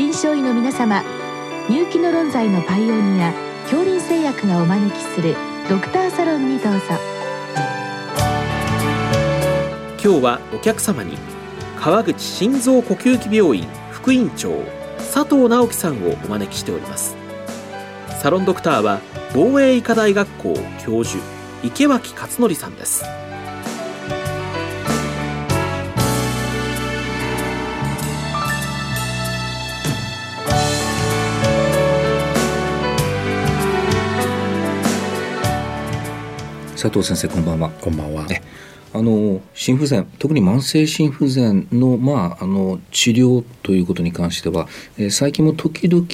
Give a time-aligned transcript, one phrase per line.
[0.00, 1.04] 臨床医の皆様
[1.68, 5.36] 入気の論剤のパイオニア恐林製薬がお招きする
[5.68, 6.80] ドクターサロンにどうぞ。
[10.02, 11.18] 今日はお客様に
[11.78, 14.64] 川口心臓呼吸器病院副院長
[14.96, 17.14] 佐藤直樹さんをお招きしております。
[18.22, 19.00] サロンドクターは
[19.34, 21.22] 防衛医科大学校教授
[21.62, 23.04] 池脇勝則さんです。
[36.80, 38.26] 佐藤先生こんばんはこんばんは。
[38.94, 44.66] あの心不全特に慢性心不全の,、まあ、あの治療ということに関しては、
[44.96, 46.06] えー、最近も時々ご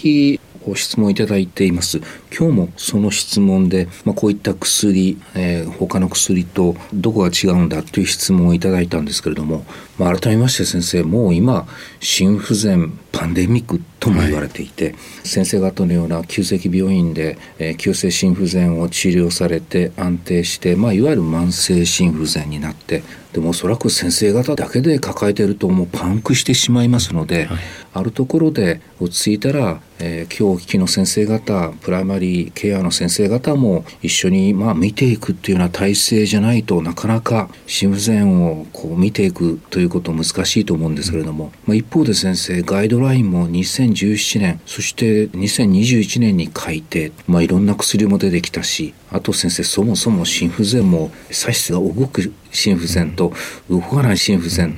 [0.75, 2.01] 質問いただいています。
[2.37, 9.65] 今日もその質問で、まあ、こういった薬、えー、他の薬とどこが違うんだという質問をいただいたんですけれども、
[9.99, 11.67] まあ、改めまして先生もう今
[12.01, 14.95] 心不全パンデミックとも言われていて、はい、
[15.25, 27.59] 先生方のような急性病院で、えー、急性心不全を治療されて安定して、まあ、いわゆる慢性心不全になってでもおそらく先生方だけで抱えているともうパンクしてしまいますので、はい、
[27.97, 53.33] あるところで落ち着いたら、えー、今日お聞きの先生方プライマリーケアの先生方も一緒にまあ見ていくっていうような体制じゃないとなかなか心不全をこう見ていくということ難しいと思うんですけれども、まあ、一方で先生ガイドラインも2017年そして2021年に改定、まあ、いろんな薬も出てきたしあと先生そもそも心不全も左室が動く心不全と
[53.71, 54.77] 動かない心不全、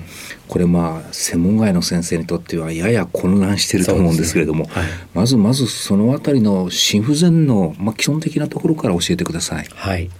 [0.48, 4.70] これまあ専門外の先生にとってはやや混乱していると思うんですけれども、ね。
[4.72, 9.66] はい、まずまずそのあたりの心不全の、まあ、基本的なところから教えてください。
[9.74, 10.10] はい。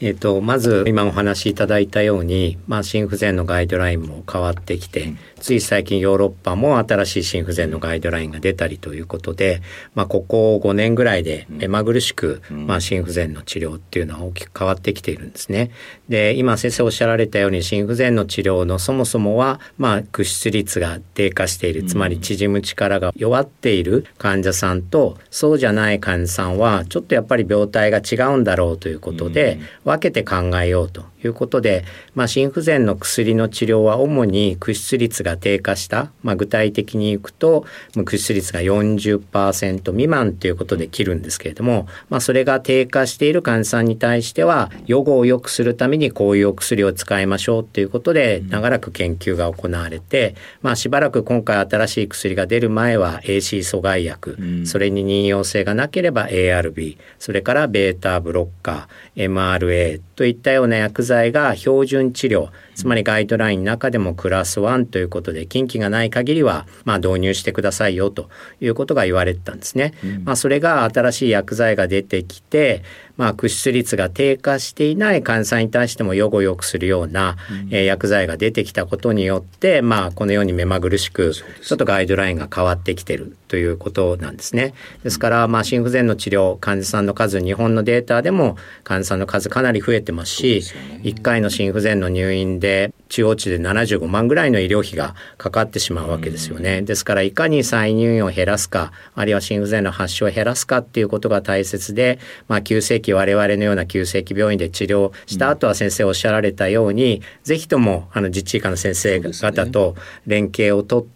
[0.00, 9.60] えっ、ー、と、まず今お話しいただいたように、まあ、心不全のガイドラインも変わってきて、うん、つい最近ヨーロッパも新しい心不全のガイドラインが出たりということで、
[9.94, 15.70] まあ、ここ5年ぐらいで目まぐるしく、うん、まあ、心不全の治療っていうのは大きく変わってきているんですね。
[16.08, 37.66] で、今先生おっしゃられたように心不全の治療のそもそもは、まあ、屈出率が低下している、つまり縮む力が弱っている患者さんと、そうじゃない患者さんは、ちょっとやっぱり病態が違うんだろうということで、分けて考えようということで、まあ、心不全の薬の治療は主に屈出率が低下した、まあ、具体的にいくと
[38.04, 68.28] 屈出率が40%未満ということで切るんですけれども、まあ、それが低下している患者さんに対しては予後を良くするためにこういうお薬を使いましょうということで長らく研究が行われて、まあ、しばらく今回新しい薬が出る前は AC 阻害薬、それに任用性がなければ ARB それからベータブロッカー MRA といったような薬剤が標準治療つまりガイドラインの中でもクラス1ということで近畿がない限りはまあ導入してくださいよと
[68.60, 69.94] いうことが言われてたんですね。
[70.04, 72.82] うん、まあ、それが新しい薬剤が出てきて
[73.16, 84.74] まあ、屈出率が低下していない患者さんに対しても予後良くするような、うん、えー、薬剤が出てきたことによって、まあ、このように目まぐるしくちょっとガイドラインが変わってきてるということなんですね。
[85.02, 90.62] ですから、まあ、心不全の治療患者さんの数日本のデータでも患者さんの数かなり増えてますし
[91.06, 96.82] 1回の心不全の入院で中央値で75万ぐらいの医療費がかかってしまうわけですよね。
[96.82, 102.18] ですからいかに再入院を減らすかあるいは心不全の発症を減らすかっていうことが大切で、
[102.48, 109.94] まあ、急性期我々のような急性期病院で治療した後は先生おっしゃられたように、ぜひともあの自治医科の先生方と
[110.26, 111.15] 連携をとって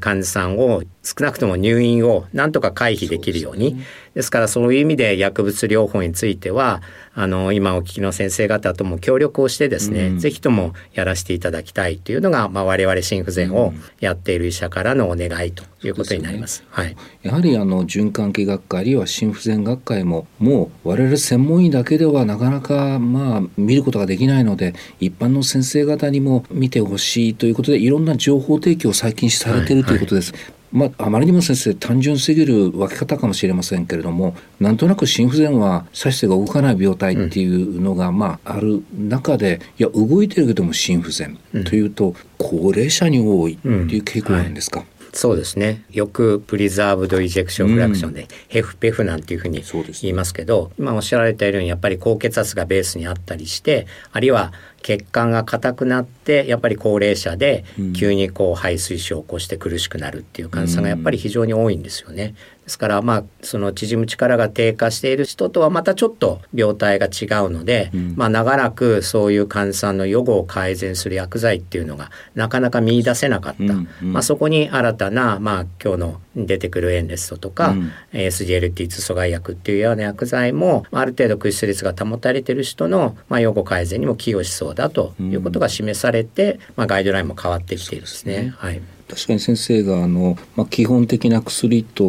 [0.00, 3.80] 患者さんを少なくとも入院をなんとか回避できるように。
[4.14, 6.80] ですからそういう意味で薬物療法については
[7.14, 16.56] あの今お聞きの先生方とも協力をしてですね、うん、ぜひともやらせていただきたいというのが、まあ、我々心不全をやっている医者からのお願いということになります。
[16.56, 30.32] すね、はい、やはりあの循環器学会あるいは心不全学会ももう我々専門医だけではなかなかまあ見ることができないので一般の先生方にも見てほしいということでいろんな情報提供を最近されているということです。
[30.32, 30.40] はい。
[30.42, 44.86] はいまあ、あまりにも先生単純すぎる分け方かもしれませんけれどもなんとなく心不全は左室が動かない病態っていうのが、まあ、ある中でいや動いてるけども心不全というと、高齢者に多いっていう傾向なんですか、うん
[45.16, 45.82] そうですね。
[45.90, 49.62] よくプリザーブドイジェクションフラクションで、うん、ヘフペフなんていうふうに
[50.02, 54.52] 言いますけど今おっしゃられたようにやっぱり高血圧がベースにあったりしてあるいは
[54.82, 57.64] 血管が硬くなってやっぱり高齢者で
[57.96, 62.34] 急にこう肺水腫を起こして苦しくなるっていう患者さんがやっぱり非常に多いんですよね。
[62.66, 88.52] ですからまあその縮む力が低下している人とはまたちょっと病態が違うので、うん、まあ長らくそういう患者さんの予後を改善する薬剤っていうのがなかなか見出せなかった、うんうん、まあ、そこに新たなまあ今日の出てくるエンレストとか、うん、SGLT2 阻害薬っていうような薬剤もある程度屈出率が保たれている人のまあ予後改善にも寄与しそうだということが示されて、まあ、ガイドラインも変わってきているんですね。
[88.56, 92.04] はい確かに先生があの、まあ、基本的な薬と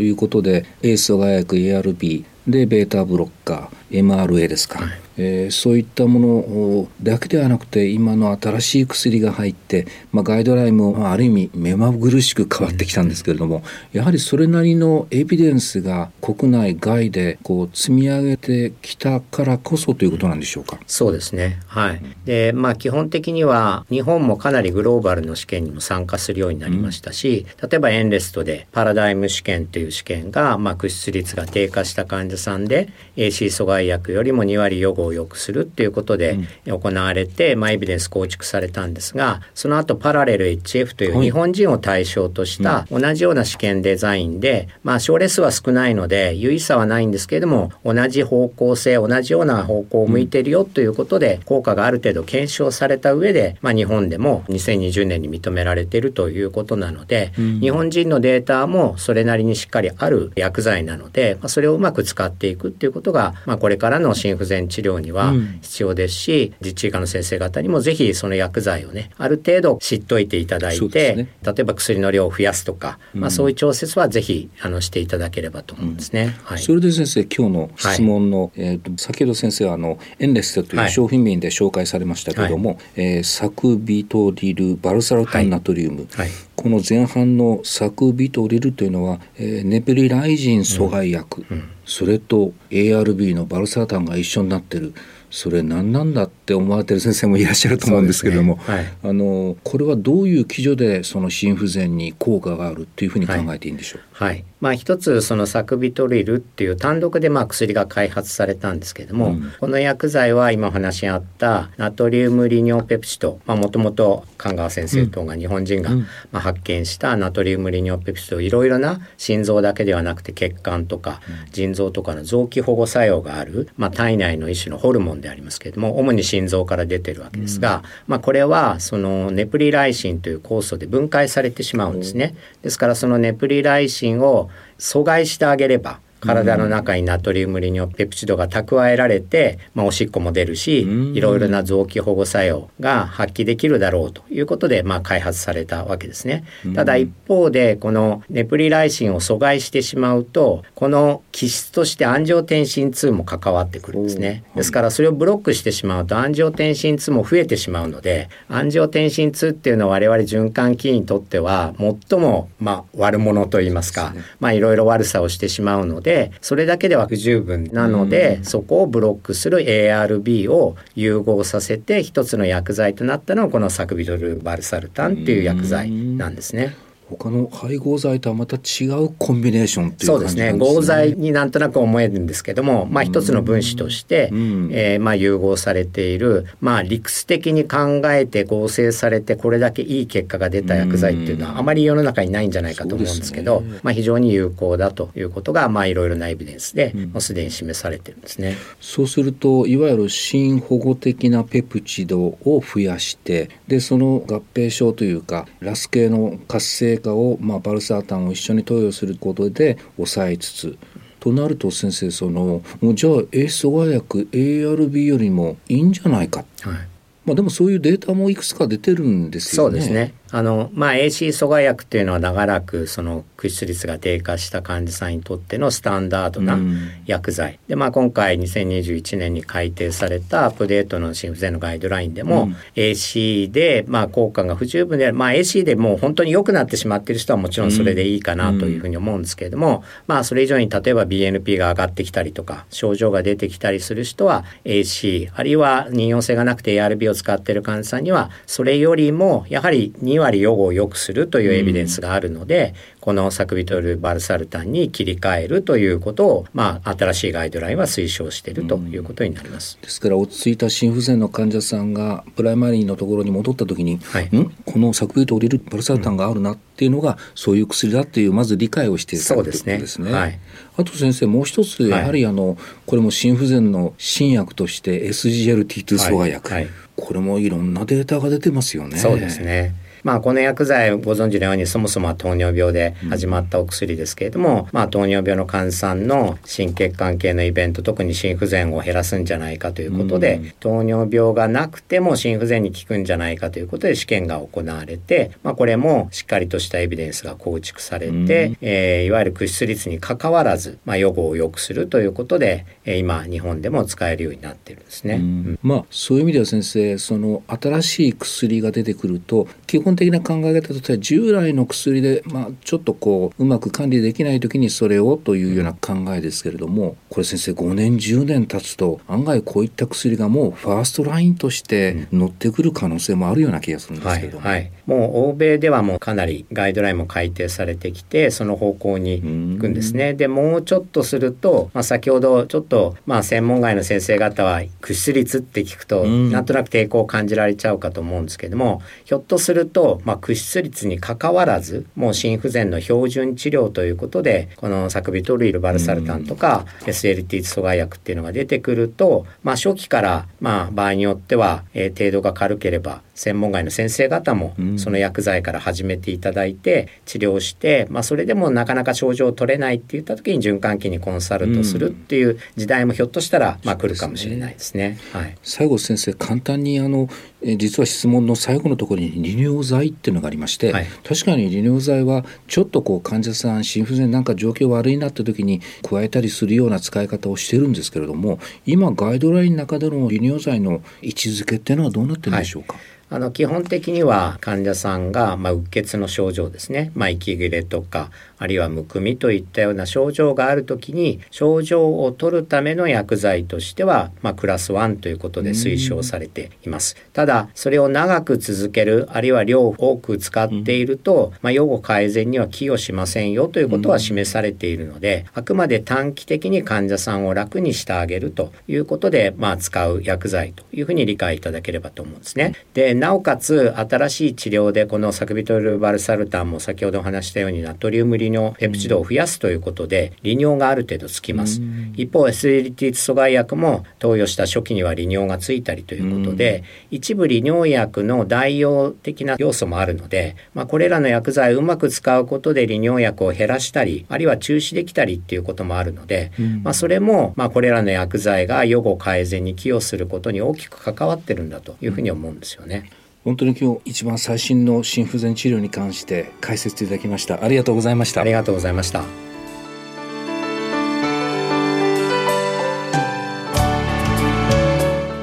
[0.00, 5.00] いうことでエース阻害薬 ARB でベータブロッカー MRA ですか、はい。
[5.22, 13.62] えー、そういったものだけではなくて今の新しい薬が入って、まあ、ガイドラインも、あ、る意味目まぐるしく変わってきたんですけれども
[13.92, 20.78] やはりそれなりのエビデンスが国内外でこう積み上げてきたからこそということなんでしょうか？
[20.86, 65.32] そうですねはいでまあ基本的には日本もかなりグローバルの試験にも参加するようになりましたし、うん、例えばエンレストでパラダイム試験という試験が、まあ、屈出率が低下した患者さんで AC 阻害薬よりも2割予後を良くするっていうことで行われて、うん、まあ、エビデンス構築されたんですがその後パラレル HF という日本人を対象とした同じような試験デザインで、まあ、症例数は少ないので有意差はないんですけれども同じ方向性同じような方向を向いているよということで効果がある程度検証された上で、まあ、日本でも2020年に認められているということなので、うん、日本人のデータもそれなりにしっかりある薬剤なので、まあ、それをうまく使っていくっていうことが、まあ、これからの心不全治療には
[65.62, 76.36] 必要ですし、うん、実治医科の先生方にもぜひその薬剤をねある程度知っといていただいて、ね、例えば薬の量を増やすとか、まあ、そういう調節はぜひあのしていただければと思うんですね。
[76.44, 86.28] はい、それで先生今日の質問の、はい、えーと、先ほど先生はあのエンレステという商品名で紹介されましたけれども、はい、えー、サクビトリルバルサルタンナトリウム、はい、
[86.60, 91.56] この前半のサクビトリルというのは、えー、ネプリライジン阻害薬、うん。
[91.56, 94.92] うん、それと ARB のバルサルタンが一緒になってる。
[95.30, 98.62] それ何なんだって思われてる先生もいらっしゃると思うんですけれども、ね。
[98.66, 115.92] はい、あのこれはどういう基準でその心不全に効果があるっていうふうに考えていいんでしょう、はい、はい、まあ、一つそのサクビトリルっていう単独でまあ薬が開発されたんですけれども、うん、この薬剤は今お話にあったナトリウム利尿ペプチドもともと神川先生等が日本人が
[116.32, 121.22] まあ発見したナトリウム利尿ペプチドいろいろな心臓だけではなくて血管とか
[121.52, 132.34] 腎臓とかの臓器保護作用がある、まあ、体内の一種のホルモンでありますけれども主に心臓から出てるわけですが、うん、まあ、これはそのネプリライシンという酵素で分解されてしまうんですね。
[132.60, 146.44] ですからそのネプリライシンを阻害してあげれば体の中にナトリウム利尿ペプチドが蓄えられて、まあ、おしっこも出るし、いろいろな臓器保護作用が発揮できるだろうということで、まあ、開発されたわけですね。
[146.74, 154.44] ただ一方でこのネプリライシンを阻害してしまうとこの基質としてアンジオテンシン2も関わってくるんですね。
[154.54, 176.74] ですからそれをブロックしてしまうとアンジオテンシン2も増えてしまうのでアンジオテンシン2っていうのは我々循環器にとっては最もまあ悪者といいますか、まあいろいろ悪さをしてしまうのででそれだけでは不十分なので、うん、そこをブロックする ARB を融合させて一つの薬剤となったのがこのサクビドルバルサルタンっていう薬剤なんですね。
[177.10, 180.50] 他の配合剤とはまた違うコンビネーションっていう感じですね。
[180.50, 180.74] そうですね。
[180.76, 198.56] 合剤になんとなく思えるんですけども、まあ一つの分子として、えー、まあ融合されている、まあ理屈的に考えて合成されてこれだけいい結果が出た薬剤っていうのはあまり世の中にないんじゃないかと思うんですけど、ね、まあ非常に有効だということがまあいろいろなエビデンスでもうすでに示されてるんですね。
[198.80, 210.78] そうするといわゆる心保護的なペプチドを増やしてでその合併症というかラス系の活性化を、まあ、バルサータンを一緒に投与することで抑えつつ
[211.18, 216.88] となると先生そのもうじゃあ A 阻害薬 ARB よりもいいんじゃないか、はい。
[217.26, 219.70] まあ、でもそういうデータもいくつか出てるんですよね。
[219.70, 226.58] そうですねあの、まあ、AC 阻害薬っていうのは長らくその屈出率が低下した患者さんにとってのスタンダードな
[227.06, 259.78] 薬剤、うん、で、まあ、今回2021年に改定されたアップデートの心不全のガイドラインでも、うん、AC で、まあ、効果が不十分でまあ、AC でもう本当に良くなってしまっている人はもちろんそれでいいかなというふうに思うんですけれども、うん、まあ、それ以上に例えば BNP が上がってきたりとか症状が出てきたりする人は AC あるいは妊用性がなくて ARB を使っている患者さんにはそれよりもやはり妊用2割予後を良くするというエビデンスがあるので、このサクビトルバルサルタンに切り替えるということを、まあ、新しいガイドラインは推奨しているということになります。
[259.82, 264.50] ですから落ち着いた心不全の患者さんがプライマリーのところに戻った時に、はい、ん？
[264.66, 270.12] このサクビト降りるバルサルタンがあるなっていうのが、そういう薬だっていうまず理解をしているということですね。
[270.12, 270.38] はい、
[270.76, 278.98] あと先生もう一つやはりあの、これも心不全の新薬として SGLT2 阻害薬、これもいろんなデータが出てますよね。
[278.98, 305.20] そうですねまあ、この薬剤ご存知のようにそもそもは糖尿病で始まったお薬ですけれども、まあ、糖尿病の患者さんの心血管系のイベント特に心不全を減らすんじゃないかということで、糖尿病がなくても心不全に効くんじゃないかということで試験が行われて、まあ、これもしっかりとしたエビデンスが構築されて、えー、いわゆる屈出率にかかわらず、まあ、予後を良くするということで、えー、今日本でも使えるようになってるんですね。
[305.62, 330.14] まあそういう意味では先生その新しい薬が出てくると基本的な考え方としては従来の薬で、まあ、ちょっとこううまく管理できない時にそれをというような考えですけれどもこれ先生5年10年経つと案外こういった薬がもうファーストラインとして乗ってくる可能性もあるような気がするんですけども、はいはい、もう欧米ではもうかなりガイドラインも改定されてきてその方向に行くんですね。
[330.14, 364.96] でもうちょっとすると、まあ、先ほどちょっと、まあ、専門外の先生方は駆出率って聞くとなんとなく抵抗を感じられちゃうかと思うんですけどもひょっとすると、まあ、駆出率にかかわらずもう心不全の標準治療ということでこのサクビトルイルバルサルタンとか SLT 阻害薬っていうのが出てくると、まあ、初期からまあ場合によっては、えー、程度が軽ければ専門外の先生方もその薬剤から始めていただいて治療して、まあ、それでもなかなか症状を取れないって言った時に循環器にコンサルトするっていう時代もひょっとしたらまあ来るかもしれないですね。
[365.12, 367.10] はい、最後先生簡単にあの
[367.42, 382.82] 実は質問の最後のところに利尿剤っていうのがありまして、はい、確かに利尿剤はちょっとこう患者さん心不全なんか状況悪いなって時に加えたりするような使い方をしてるんですけれども今ガイドラインの中での利尿剤の位置づけっていうのはどうなってるんでしょうか、はい。
[383.12, 396.96] あの基本的には患者さんが、まあ、うっ血の症状ですね、まあ、息切れとかあるいはむくみといったような症状がある時に症状を取るための薬剤としては、まあ、クラス1ということで推奨されています。
[397.12, 412.54] ただそれを長く続けるあるいは量を多く使っていると、まあ、予後改善には寄与しませんよということは示されているのであくまで短期的に患者さんを楽にしてあげるということで、まあ、使う薬剤というふうに理解いただければと思うんですね。
[412.74, 421.60] でなおかつ新しい治療でこのサクビトルバルサルタンも先ほどお話したようにナトリウム利尿ペプチドを増やすということで利尿がある程度つきます。
[421.96, 442.90] 一方 SLT 阻害薬も投与した初期には利尿がついたりということで一部利尿薬の代用的な要素もあるので、まあ、これらの薬剤をうまく使うことで利尿薬を減らしたりあるいは中止できたりっていうこともあるので、まあ、それも、まあ、これらの薬剤が予後改善に寄与することに大きく関わってるんだというふうに思うんですよね。
[443.24, 447.44] 本当に今日一番最新の心不全治療に関して解説いただきました。
[447.44, 448.22] ありがとうございました。
[448.22, 449.02] ありがとうございました。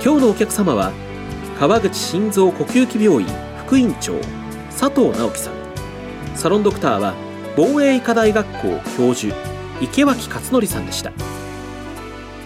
[0.04, 0.94] 今日のお客様は
[1.60, 3.28] 川口心臓呼吸器病院
[3.66, 4.14] 副院長
[4.70, 5.54] 佐藤直樹さん。
[6.36, 7.16] サロンドクターは
[7.56, 9.36] 防衛医科大学校教授
[9.82, 11.12] 池脇勝則さんでした。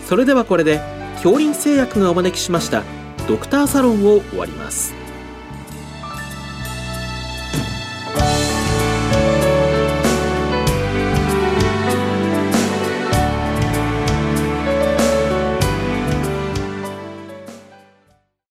[0.07, 0.79] それではこれで
[1.15, 2.83] 恐林製薬がお招きしました
[3.27, 5.00] ドクターサロンを終わります。